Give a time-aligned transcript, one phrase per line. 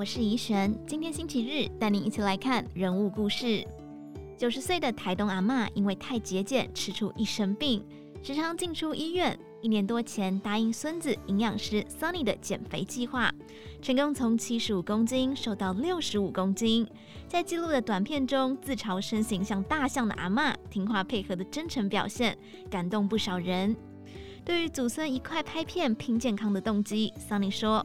[0.00, 0.74] 我是怡璇。
[0.86, 3.62] 今天星期日，带您一起来看人物故事。
[4.34, 7.84] 九十岁的台东阿嬷因为太节俭，吃出一身病，
[8.22, 9.38] 时常进出医院。
[9.60, 13.30] 一年多前，答应孙子营养师 Sunny 的减肥计划，
[13.82, 16.88] 成功从七十五公斤瘦到六十五公斤。
[17.28, 22.34] 在记录的短片中，自嘲身形像大象的阿嬷，听话配合的真诚表现，
[22.70, 23.76] 感动不少人。
[24.46, 27.84] 对于祖孙一块拍片拼健康的动机，Sunny 说。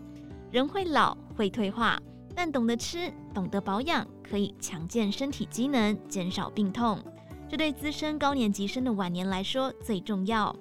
[0.55, 1.99] 人会老，会退化，
[2.33, 6.97] 但懂得吃，懂得保养，可以强健身体机能，减少病痛。
[7.49, 10.55] 这对资深高年级生的晚年来说最重要。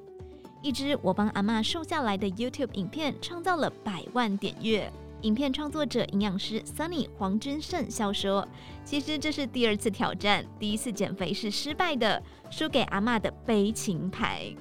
[0.63, 4.93] 一支我帮阿嬷瘦下来的 YouTube 影片创造了百万点阅。
[5.21, 8.45] 影片创作者营养师 Sunny 黄君胜笑说
[8.85, 14.53] ：“其实这是第二次挑战，第一次减肥是失败的，输给阿嬷的悲情牌。”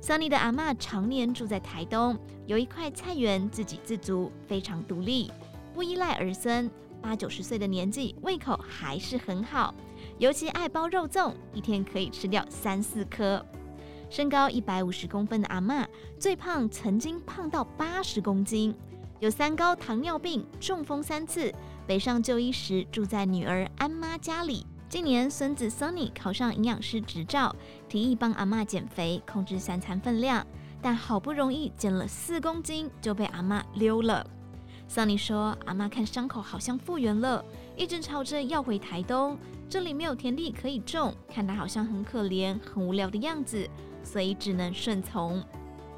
[0.00, 2.16] Sunny 的阿嬷常年住在台东，
[2.46, 5.30] 有一块菜园，自给自足，非常独立，
[5.74, 6.70] 不依赖儿孙。
[7.00, 9.74] 八九十岁的年纪，胃口还是很好，
[10.18, 13.44] 尤其爱包肉粽，一天可以吃掉三四颗。
[14.10, 15.86] 身高一百五十公分的阿嬷，
[16.18, 18.74] 最胖曾经胖到八十公斤，
[19.20, 21.52] 有三高、糖尿病、中风三次。
[21.86, 24.66] 北上就医时，住在女儿安妈家里。
[24.88, 27.54] 今年孙子 Sunny 考上营养师执照，
[27.90, 30.46] 提议帮阿嬷减肥，控制三餐分量。
[30.80, 34.26] 但好不容易减了四公斤，就被阿嬷溜了。
[34.88, 37.44] Sunny 说，阿嬷看伤口好像复原了，
[37.76, 39.36] 一直吵着要回台东，
[39.68, 43.68] 这里没有田地可以种，看他好像很可怜、很无聊的样子，
[44.02, 45.44] 所以只能顺从。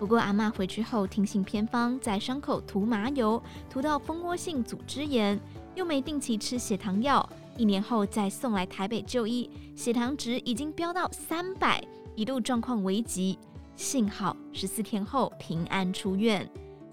[0.01, 5.39] 不过阿嬷回去后听信偏方，在伤口涂麻油，涂到蜂窝性组织炎，
[5.77, 7.29] 又没定期吃血糖药。
[7.57, 11.83] 一年后再送来台北就医，血糖值已经飙到三百，
[12.15, 13.39] 一度状况危急。
[13.77, 16.49] 幸好十四天后平安出院。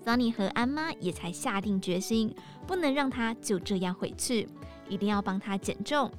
[0.06, 2.34] Sunny 和安妈也才下定决心，
[2.66, 4.48] 不能让他就这样回去，
[4.88, 6.10] 一定要帮他减重。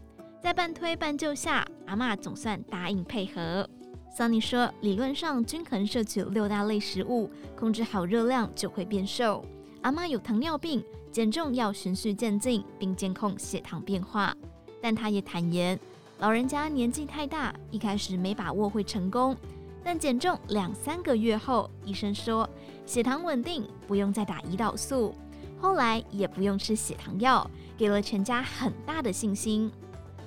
[0.42, 3.68] 在半推半就下，阿妈总算答应配合。
[4.14, 9.44] Sunny 说，理论上均衡摄取六大类食物，控制好热量就会变瘦。
[9.82, 10.84] 阿妈有糖尿病。
[11.10, 14.36] 减重要循序渐进，并监控血糖变化。
[14.80, 15.76] 但他也坦言，
[16.18, 19.34] 老人家年纪太大，一开始没把握会成功。
[19.82, 22.48] 但减重两三个月后，医生说
[22.84, 25.14] 血糖稳定，不用再打胰岛素，
[25.58, 29.72] 后来也不用吃血糖药，给了全家很大的信心。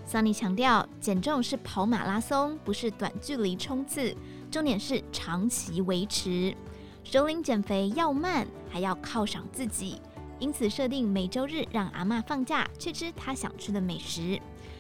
[0.10, 4.14] Sunny 强调，减重是跑马拉松，不是短距离冲刺，
[4.50, 6.54] 重点是长期维持。
[7.04, 10.02] 首领减肥要慢，还要犒赏自己。
[10.40, 14.40] 因此设定每周日让阿嬷放假去吃她想吃的美食，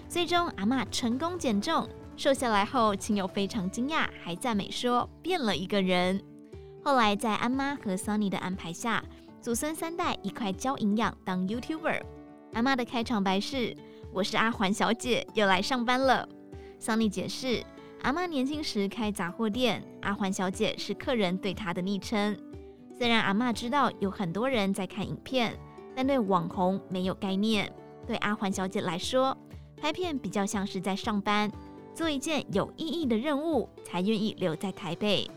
[0.09, 1.87] 最终阿嬷成功减重，
[2.17, 6.19] 瘦下来后，亲友非常惊讶，还赞美说变了一个人。
[6.83, 9.03] 后来在安妈和 Sunny 的安排下，
[9.39, 12.01] 祖孙三代一块教营养当 YouTuber。
[12.53, 13.75] 阿嬷的开场白是
[14.11, 16.27] ：“我是阿环小姐，又来上班了。
[16.79, 17.63] ”Sunny 解释，
[18.01, 22.35] 阿嬷年轻时开杂货店，阿环小姐是客人对她的昵称。
[22.97, 25.55] 虽然阿嬷知道有很多人在看影片，
[25.95, 27.71] 但对网红没有概念。
[28.07, 29.37] 对阿环小姐来说，
[29.77, 31.51] 拍片比较像是在上班，
[31.93, 35.29] 做一件有意义的任务，才愿意留在台北。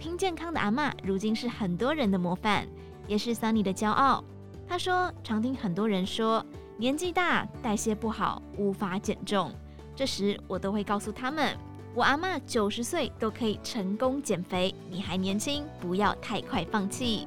[0.00, 2.66] 拼健康的阿嬷，如今是很多人的模范，
[3.06, 4.24] 也是 Sunny 的骄傲。
[4.68, 6.44] 她说，常听很多人说
[6.76, 9.52] 年纪大，代谢不好，无法减重。
[9.94, 11.56] 这时我都会告诉他们。
[11.94, 17.26] 我阿嬷九十岁都可以成功减肥，你还年轻，不要太快放弃。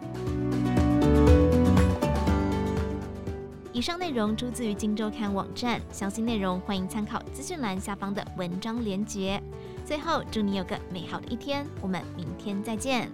[3.72, 9.40] 以上内容出自于《金周刊》网站，详细内容欢迎参考资讯栏下方的文章连接。
[9.86, 13.08] 最后，祝你有个美好的一天，我们明天再见。